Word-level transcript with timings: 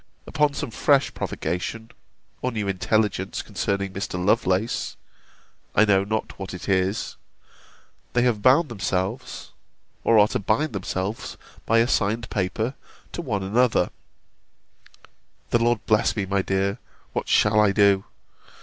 Upon 0.25 0.55
some 0.55 0.71
fresh 0.71 1.13
provocation, 1.13 1.91
or 2.41 2.51
new 2.51 2.67
intelligence 2.67 3.43
concerning 3.43 3.93
Mr. 3.93 4.15
Lovelace, 4.17 4.97
(I 5.75 5.85
know 5.85 6.03
not 6.03 6.39
what 6.39 6.55
it 6.55 6.67
is,) 6.67 7.17
they 8.13 8.23
have 8.23 8.41
bound 8.41 8.69
themselves, 8.69 9.51
or 10.03 10.17
are 10.17 10.27
to 10.29 10.39
bind 10.39 10.73
themselves, 10.73 11.37
by 11.67 11.77
a 11.77 11.87
signed 11.87 12.31
paper, 12.31 12.73
to 13.11 13.21
one 13.21 13.43
another 13.43 13.91
[The 15.51 15.59
Lord 15.59 15.85
bless 15.85 16.15
me, 16.15 16.25
my 16.25 16.41
dear, 16.41 16.79
what 17.13 17.29
shall 17.29 17.59
I 17.59 17.71
do! 17.71 18.03